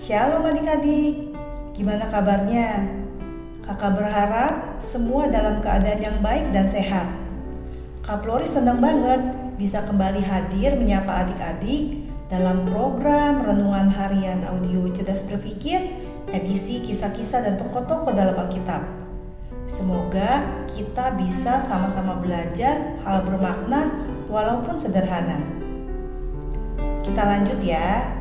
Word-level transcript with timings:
Shalom 0.00 0.48
adik-adik, 0.48 1.36
gimana 1.76 2.08
kabarnya? 2.08 2.88
Kakak 3.60 4.00
berharap 4.00 4.80
semua 4.80 5.28
dalam 5.28 5.60
keadaan 5.60 6.00
yang 6.00 6.16
baik 6.24 6.56
dan 6.56 6.64
sehat. 6.64 7.04
Kak 8.00 8.24
Floris 8.24 8.56
senang 8.56 8.80
banget 8.80 9.20
bisa 9.60 9.84
kembali 9.84 10.24
hadir 10.24 10.72
menyapa 10.80 11.28
adik-adik 11.28 12.00
dalam 12.32 12.64
program 12.64 13.44
Renungan 13.44 13.92
Harian 13.92 14.40
Audio 14.48 14.88
Cerdas 14.88 15.20
Berpikir 15.28 15.84
edisi 16.32 16.80
kisah-kisah 16.80 17.44
dan 17.44 17.60
tokoh-tokoh 17.60 18.16
dalam 18.16 18.40
Alkitab. 18.40 18.80
Semoga 19.68 20.64
kita 20.64 21.12
bisa 21.20 21.60
sama-sama 21.60 22.16
belajar 22.16 23.04
hal 23.04 23.20
bermakna 23.20 24.00
walaupun 24.32 24.80
sederhana. 24.80 25.44
Kita 27.04 27.20
lanjut 27.20 27.60
ya. 27.60 28.19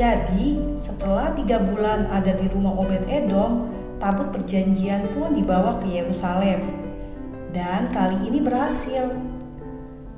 Jadi, 0.00 0.56
setelah 0.80 1.28
tiga 1.36 1.60
bulan 1.60 2.08
ada 2.08 2.32
di 2.32 2.48
rumah 2.48 2.72
Obed 2.72 3.04
Edom, 3.04 3.68
tabut 4.00 4.32
perjanjian 4.32 5.12
pun 5.12 5.36
dibawa 5.36 5.76
ke 5.76 5.92
Yerusalem. 5.92 6.72
Dan 7.52 7.92
kali 7.92 8.32
ini 8.32 8.40
berhasil. 8.40 9.12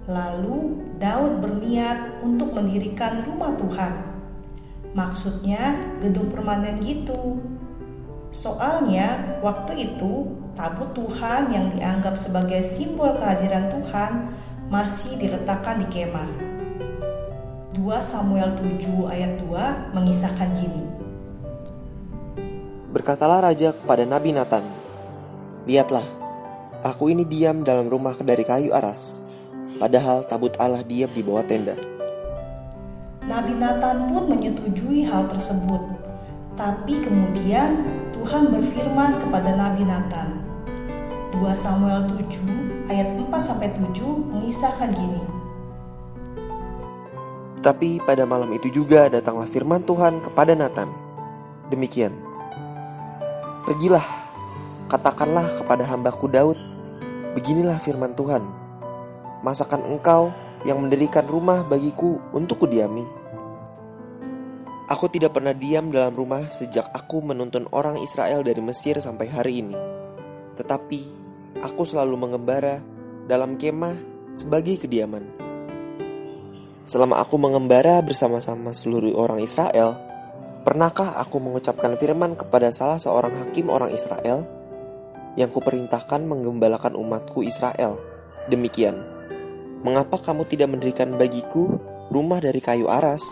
Lalu 0.07 0.87
Daud 1.03 1.43
berniat 1.43 2.23
untuk 2.23 2.55
mendirikan 2.55 3.27
rumah 3.27 3.59
Tuhan. 3.59 4.07
Maksudnya 4.95 5.75
gedung 5.99 6.31
permanen 6.31 6.79
gitu. 6.79 7.43
Soalnya 8.31 9.35
waktu 9.43 9.99
itu 9.99 10.31
tabut 10.55 10.95
Tuhan 10.95 11.51
yang 11.51 11.75
dianggap 11.75 12.15
sebagai 12.15 12.63
simbol 12.63 13.19
kehadiran 13.19 13.67
Tuhan 13.67 14.31
masih 14.71 15.19
diletakkan 15.19 15.83
di 15.83 15.91
kemah. 15.91 16.52
2 17.73 17.89
Samuel 18.05 18.53
7 18.61 19.09
ayat 19.09 19.41
2 19.41 19.97
mengisahkan 19.97 20.49
gini. 20.61 20.85
Berkatalah 22.93 23.49
raja 23.49 23.73
kepada 23.73 24.05
Nabi 24.05 24.37
Nathan, 24.37 24.61
Lihatlah, 25.65 26.05
aku 26.85 27.09
ini 27.09 27.25
diam 27.25 27.65
dalam 27.65 27.89
rumah 27.89 28.13
dari 28.21 28.45
kayu 28.45 28.77
aras, 28.77 29.25
padahal 29.81 30.29
tabut 30.29 30.53
Allah 30.61 30.85
diam 30.85 31.09
di 31.17 31.25
bawah 31.25 31.41
tenda. 31.49 31.73
Nabi 33.25 33.57
Nathan 33.57 34.05
pun 34.05 34.29
menyetujui 34.29 35.09
hal 35.09 35.33
tersebut. 35.33 35.81
Tapi 36.53 37.01
kemudian 37.01 37.89
Tuhan 38.13 38.53
berfirman 38.53 39.17
kepada 39.17 39.57
Nabi 39.57 39.89
Nathan. 39.89 40.45
2 41.33 41.41
Samuel 41.57 42.05
7 42.05 42.93
ayat 42.93 43.17
4 43.17 43.33
sampai 43.41 43.73
7 43.73 44.29
mengisahkan 44.29 44.93
gini. 44.93 45.42
Tapi 47.63 48.03
pada 48.03 48.27
malam 48.27 48.51
itu 48.51 48.67
juga 48.75 49.07
datanglah 49.07 49.47
firman 49.47 49.87
Tuhan 49.87 50.19
kepada 50.19 50.59
Nathan. 50.59 50.91
Demikian. 51.71 52.11
Pergilah, 53.63 54.03
katakanlah 54.91 55.47
kepada 55.63 55.87
hambaku 55.87 56.27
Daud, 56.27 56.59
beginilah 57.39 57.79
firman 57.79 58.19
Tuhan. 58.19 58.43
Masakan 59.47 59.87
engkau 59.87 60.35
yang 60.67 60.83
mendirikan 60.83 61.23
rumah 61.31 61.63
bagiku 61.63 62.19
untuk 62.35 62.67
kudiami? 62.67 63.07
Aku 64.91 65.07
tidak 65.07 65.39
pernah 65.39 65.55
diam 65.55 65.95
dalam 65.95 66.13
rumah 66.19 66.43
sejak 66.51 66.91
aku 66.91 67.23
menuntun 67.23 67.71
orang 67.71 67.97
Israel 68.03 68.43
dari 68.43 68.59
Mesir 68.59 68.99
sampai 68.99 69.31
hari 69.31 69.63
ini. 69.63 69.79
Tetapi 70.59 71.01
aku 71.63 71.87
selalu 71.87 72.19
mengembara 72.19 72.83
dalam 73.31 73.55
kemah 73.55 73.95
sebagai 74.35 74.83
kediaman. 74.83 75.52
Selama 76.83 77.23
aku 77.23 77.39
mengembara 77.39 78.03
bersama-sama 78.03 78.75
seluruh 78.75 79.15
orang 79.15 79.39
Israel, 79.39 80.03
pernahkah 80.67 81.15
aku 81.23 81.39
mengucapkan 81.39 81.95
firman 81.95 82.35
kepada 82.35 82.75
salah 82.75 82.99
seorang 82.99 83.31
hakim 83.39 83.71
orang 83.71 83.95
Israel 83.95 84.43
yang 85.39 85.47
kuperintahkan 85.55 86.27
menggembalakan 86.27 86.99
umatku 86.99 87.47
Israel? 87.47 88.03
Demikian, 88.51 88.99
mengapa 89.87 90.19
kamu 90.19 90.43
tidak 90.51 90.75
mendirikan 90.75 91.15
bagiku 91.15 91.79
rumah 92.11 92.43
dari 92.43 92.59
kayu 92.59 92.91
aras? 92.91 93.23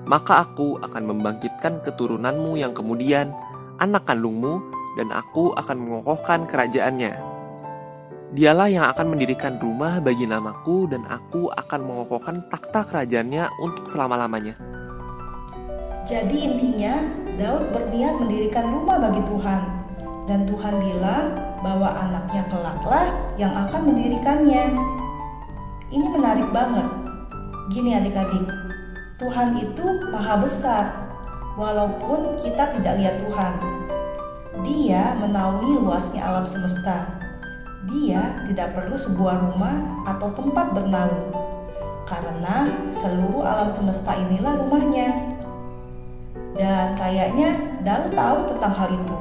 maka 0.06 0.46
aku 0.46 0.78
akan 0.80 1.02
membangkitkan 1.10 1.82
keturunanmu 1.82 2.54
yang 2.56 2.70
kemudian 2.72 3.34
anak 3.82 4.06
kandungmu 4.06 4.62
dan 4.96 5.12
aku 5.12 5.52
akan 5.58 5.76
mengokohkan 5.76 6.48
kerajaannya. 6.48 7.36
Dialah 8.34 8.68
yang 8.70 8.86
akan 8.90 9.14
mendirikan 9.14 9.58
rumah 9.62 10.02
bagi 10.02 10.26
namaku 10.26 10.90
dan 10.90 11.06
aku 11.06 11.46
akan 11.54 11.80
mengokohkan 11.86 12.42
takhta 12.50 12.82
kerajaannya 12.82 13.46
untuk 13.62 13.86
selama-lamanya. 13.86 14.58
Jadi 16.06 16.36
intinya 16.46 17.02
Daud 17.38 17.74
berniat 17.74 18.14
mendirikan 18.18 18.70
rumah 18.70 18.98
bagi 18.98 19.22
Tuhan 19.26 19.62
dan 20.26 20.42
Tuhan 20.42 20.74
bilang 20.82 21.38
bahwa 21.62 21.88
anaknya 21.94 22.42
kelaklah 22.50 23.06
yang 23.38 23.54
akan 23.54 23.94
mendirikannya. 23.94 24.74
Ini 25.86 26.06
menarik 26.10 26.50
banget. 26.50 26.82
Gini 27.70 27.94
adik-adik, 27.94 28.46
Tuhan 29.22 29.54
itu 29.54 29.86
maha 30.10 30.34
besar, 30.42 30.84
walaupun 31.54 32.34
kita 32.42 32.74
tidak 32.74 32.94
lihat 32.98 33.14
Tuhan. 33.22 33.54
Dia 34.66 35.14
menaungi 35.14 35.78
luasnya 35.78 36.26
alam 36.26 36.42
semesta. 36.42 37.06
Dia 37.86 38.42
tidak 38.50 38.74
perlu 38.74 38.98
sebuah 38.98 39.46
rumah 39.46 39.78
atau 40.10 40.34
tempat 40.34 40.74
bernaung, 40.74 41.30
karena 42.02 42.66
seluruh 42.90 43.46
alam 43.46 43.70
semesta 43.70 44.18
inilah 44.18 44.58
rumahnya. 44.58 45.38
Dan 46.58 46.98
kayaknya 46.98 47.78
Daud 47.86 48.10
tahu 48.10 48.38
tentang 48.50 48.74
hal 48.74 48.90
itu. 48.90 49.16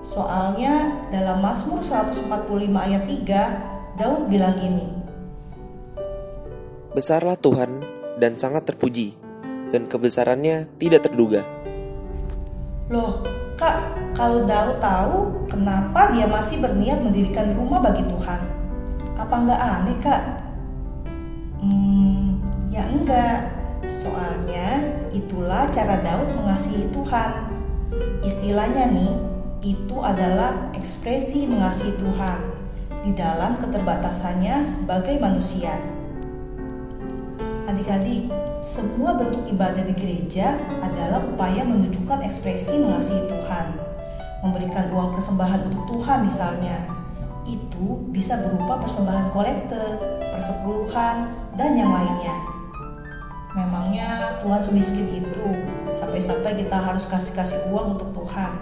Soalnya 0.00 0.96
dalam 1.12 1.44
Mazmur 1.44 1.84
145 1.84 2.24
ayat 2.72 3.04
3, 3.04 4.00
Daud 4.00 4.32
bilang 4.32 4.56
gini, 4.56 5.03
Besarlah 6.94 7.34
Tuhan 7.34 7.82
dan 8.22 8.38
sangat 8.38 8.70
terpuji, 8.70 9.18
dan 9.74 9.90
kebesarannya 9.90 10.70
tidak 10.78 11.10
terduga. 11.10 11.42
Loh, 12.86 13.18
Kak, 13.58 13.98
kalau 14.14 14.46
Daud 14.46 14.78
tahu 14.78 15.42
kenapa 15.50 16.14
dia 16.14 16.30
masih 16.30 16.62
berniat 16.62 17.02
mendirikan 17.02 17.50
rumah 17.58 17.82
bagi 17.82 18.06
Tuhan? 18.06 18.38
Apa 19.18 19.34
nggak 19.42 19.58
aneh, 19.58 19.98
Kak? 19.98 20.22
Hmm, 21.58 22.38
ya 22.70 22.86
enggak. 22.86 23.50
Soalnya 23.90 24.78
itulah 25.10 25.66
cara 25.74 25.98
Daud 25.98 26.30
mengasihi 26.38 26.94
Tuhan. 26.94 27.30
Istilahnya 28.22 28.94
nih, 28.94 29.18
itu 29.66 29.98
adalah 29.98 30.70
ekspresi 30.78 31.50
mengasihi 31.50 31.98
Tuhan 31.98 32.38
di 33.02 33.10
dalam 33.18 33.58
keterbatasannya 33.58 34.78
sebagai 34.78 35.18
manusia. 35.18 35.74
Adik-adik, 37.74 38.30
semua 38.62 39.18
bentuk 39.18 39.50
ibadah 39.50 39.82
di 39.82 39.98
gereja 39.98 40.54
adalah 40.78 41.18
upaya 41.26 41.66
menunjukkan 41.66 42.22
ekspresi 42.22 42.78
mengasihi 42.78 43.26
Tuhan. 43.26 43.74
Memberikan 44.46 44.94
uang 44.94 45.10
persembahan 45.10 45.66
untuk 45.66 45.82
Tuhan 45.90 46.22
misalnya. 46.22 46.86
Itu 47.42 48.06
bisa 48.14 48.38
berupa 48.46 48.78
persembahan 48.78 49.26
kolekte, 49.34 49.98
persepuluhan, 50.30 51.34
dan 51.58 51.74
yang 51.74 51.90
lainnya. 51.90 52.46
Memangnya 53.58 54.38
Tuhan 54.38 54.62
semiskin 54.62 55.10
itu 55.26 55.46
sampai-sampai 55.90 56.54
kita 56.54 56.78
harus 56.78 57.10
kasih-kasih 57.10 57.74
uang 57.74 57.98
untuk 57.98 58.14
Tuhan? 58.22 58.54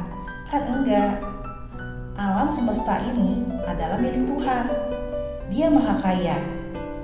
Kan 0.48 0.62
enggak. 0.72 1.20
Alam 2.16 2.48
semesta 2.48 2.96
ini 3.12 3.44
adalah 3.68 4.00
milik 4.00 4.24
Tuhan. 4.24 4.72
Dia 5.52 5.68
maha 5.68 6.00
kaya, 6.00 6.61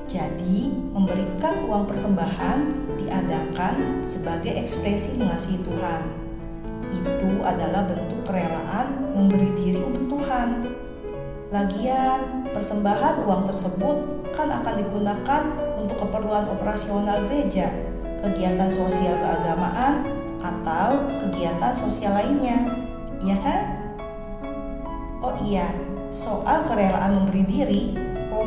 jadi, 0.09 0.73
memberikan 0.97 1.69
uang 1.69 1.85
persembahan 1.85 2.59
diadakan 2.97 4.01
sebagai 4.01 4.57
ekspresi 4.57 5.21
mengasihi 5.21 5.61
Tuhan. 5.61 6.03
Itu 6.89 7.45
adalah 7.45 7.85
bentuk 7.85 8.25
kerelaan 8.25 9.13
memberi 9.13 9.53
diri 9.53 9.85
untuk 9.85 10.09
Tuhan. 10.17 10.65
Lagian, 11.53 12.49
persembahan 12.57 13.21
uang 13.29 13.53
tersebut 13.53 13.97
kan 14.33 14.49
akan 14.49 14.75
digunakan 14.81 15.43
untuk 15.77 16.01
keperluan 16.01 16.57
operasional 16.57 17.29
gereja, 17.29 17.69
kegiatan 18.25 18.73
sosial 18.73 19.13
keagamaan, 19.21 20.09
atau 20.41 21.05
kegiatan 21.21 21.77
sosial 21.77 22.17
lainnya. 22.17 22.65
Iya 23.21 23.37
kan? 23.45 23.63
Oh 25.21 25.37
iya, 25.45 25.69
soal 26.09 26.65
kerelaan 26.65 27.13
memberi 27.13 27.45
diri 27.45 27.85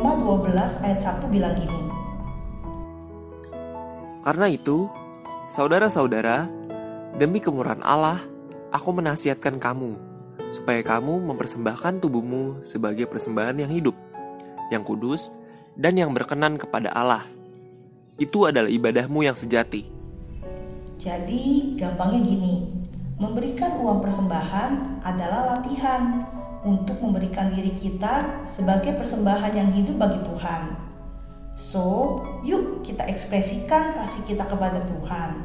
Roma 0.02 0.18
12 0.50 0.82
ayat 0.82 0.98
1 0.98 1.30
bilang 1.30 1.54
gini. 1.54 1.78
Karena 4.26 4.50
itu, 4.50 4.90
Saudara-saudara, 5.46 6.50
demi 7.22 7.38
kemurahan 7.38 7.78
Allah, 7.86 8.18
aku 8.74 8.98
menasihatkan 8.98 9.62
kamu 9.62 9.94
supaya 10.50 10.82
kamu 10.82 11.22
mempersembahkan 11.30 12.02
tubuhmu 12.02 12.66
sebagai 12.66 13.06
persembahan 13.06 13.62
yang 13.62 13.70
hidup, 13.70 13.94
yang 14.74 14.82
kudus, 14.82 15.30
dan 15.78 15.94
yang 15.94 16.10
berkenan 16.10 16.58
kepada 16.58 16.90
Allah. 16.90 17.22
Itu 18.18 18.50
adalah 18.50 18.74
ibadahmu 18.74 19.22
yang 19.22 19.38
sejati. 19.38 19.86
Jadi, 20.98 21.78
gampangnya 21.78 22.26
gini: 22.26 22.74
memberikan 23.22 23.78
uang 23.78 24.02
persembahan 24.02 24.98
adalah 25.06 25.54
latihan 25.54 26.26
untuk 26.62 27.02
memberikan 27.02 27.50
diri 27.50 27.74
kita 27.74 28.46
sebagai 28.46 28.94
persembahan 28.94 29.52
yang 29.54 29.70
hidup 29.74 29.98
bagi 29.98 30.22
Tuhan. 30.22 30.62
So, 31.58 32.18
yuk 32.46 32.86
kita 32.86 33.04
ekspresikan 33.10 33.92
kasih 33.92 34.22
kita 34.24 34.46
kepada 34.46 34.80
Tuhan. 34.86 35.42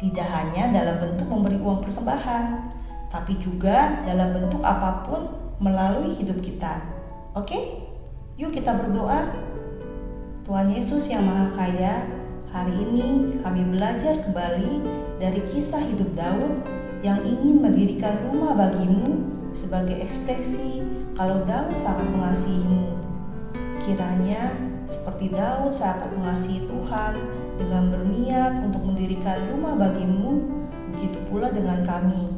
Tidak 0.00 0.28
hanya 0.28 0.72
dalam 0.72 0.98
bentuk 0.98 1.28
memberi 1.30 1.60
uang 1.60 1.84
persembahan, 1.84 2.44
tapi 3.12 3.38
juga 3.38 4.02
dalam 4.02 4.34
bentuk 4.34 4.60
apa 4.66 5.06
pun 5.06 5.30
melalui 5.62 6.18
hidup 6.18 6.42
kita. 6.42 6.82
Oke? 7.38 7.86
Yuk 8.34 8.50
kita 8.50 8.74
berdoa. 8.74 9.30
Tuhan 10.44 10.74
Yesus 10.74 11.08
yang 11.08 11.24
Maha 11.24 11.48
Kaya, 11.56 12.04
hari 12.52 12.74
ini 12.74 13.38
kami 13.40 13.64
belajar 13.64 14.20
kembali 14.26 14.82
dari 15.22 15.40
kisah 15.48 15.80
hidup 15.80 16.10
Daud 16.18 16.52
yang 17.04 17.20
ingin 17.20 17.60
mendirikan 17.60 18.16
rumah 18.24 18.56
bagimu 18.56 19.20
sebagai 19.52 20.00
ekspresi 20.00 20.80
kalau 21.12 21.44
Daud 21.44 21.76
sangat 21.76 22.08
mengasihimu. 22.08 22.96
Kiranya 23.84 24.56
seperti 24.88 25.28
Daud 25.28 25.68
sangat 25.68 26.08
mengasihi 26.16 26.64
Tuhan 26.64 27.20
dengan 27.60 27.92
berniat 27.92 28.64
untuk 28.64 28.88
mendirikan 28.88 29.36
rumah 29.52 29.76
bagimu, 29.76 30.48
begitu 30.96 31.20
pula 31.28 31.52
dengan 31.52 31.84
kami. 31.84 32.32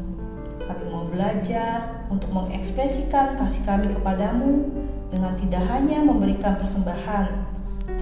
Kami 0.66 0.84
mau 0.90 1.06
belajar 1.06 2.02
untuk 2.10 2.34
mengekspresikan 2.34 3.38
kasih 3.38 3.62
kami 3.62 3.86
kepadamu 3.86 4.66
dengan 5.14 5.38
tidak 5.38 5.62
hanya 5.70 6.02
memberikan 6.02 6.58
persembahan, 6.58 7.30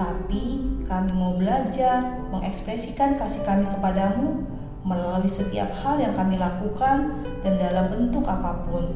tapi 0.01 0.65
kami 0.89 1.13
mau 1.13 1.37
belajar 1.37 2.25
mengekspresikan 2.33 3.21
kasih 3.21 3.45
kami 3.45 3.69
kepadamu 3.69 4.54
melalui 4.85 5.27
setiap 5.27 5.73
hal 5.81 5.97
yang 5.97 6.13
kami 6.13 6.37
lakukan 6.37 7.25
dan 7.41 7.57
dalam 7.57 7.89
bentuk 7.89 8.29
apa 8.29 8.69
pun. 8.69 8.93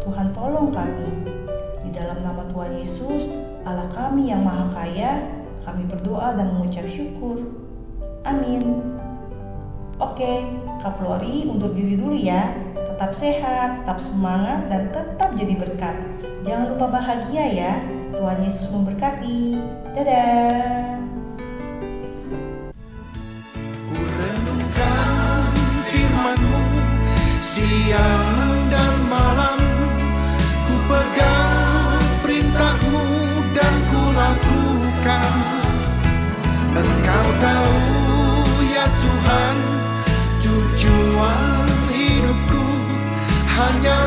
Tuhan 0.00 0.32
tolong 0.32 0.72
kami. 0.72 1.36
Di 1.84 1.92
dalam 1.92 2.24
nama 2.24 2.44
Tuhan 2.48 2.80
Yesus, 2.80 3.28
Allah 3.68 3.88
kami 3.92 4.32
yang 4.32 4.40
Maha 4.40 4.72
Kaya, 4.72 5.20
kami 5.64 5.84
berdoa 5.84 6.32
dan 6.32 6.56
mengucap 6.56 6.88
syukur. 6.88 7.44
Amin. 8.24 8.80
Oke, 10.00 10.48
Kaplori 10.80 11.44
undur 11.44 11.76
diri 11.76 12.00
dulu 12.00 12.16
ya. 12.16 12.56
Tetap 12.72 13.12
sehat, 13.12 13.84
tetap 13.84 14.00
semangat, 14.00 14.68
dan 14.72 14.88
tetap 14.88 15.36
jadi 15.36 15.56
berkat. 15.60 15.96
Jangan 16.40 16.72
lupa 16.72 16.88
bahagia 16.88 17.44
ya. 17.52 17.72
Tuhan 18.16 18.40
Yesus 18.40 18.72
memberkati. 18.72 19.60
Dadah. 19.92 20.99
Siang 27.50 28.70
dan 28.70 28.94
malam 29.10 29.58
Ku 30.70 30.74
pegang 30.86 32.06
perintah-Mu 32.22 33.06
dan 33.50 33.74
ku 33.90 34.02
lakukan. 34.14 35.32
Engkau 36.70 37.26
tahu 37.42 37.74
ya 38.70 38.86
Tuhan 38.86 39.56
tujuan 40.38 41.66
hidupku 41.90 42.64
hanya 43.58 43.98